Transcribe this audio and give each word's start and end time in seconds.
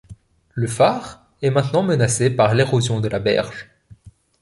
Le 0.55 0.65
phare 0.67 1.27
est 1.43 1.51
maintenant 1.51 1.83
menacé 1.83 2.31
par 2.31 2.55
l'érosion 2.55 3.01
de 3.01 3.07
la 3.07 3.19
berge. 3.19 3.69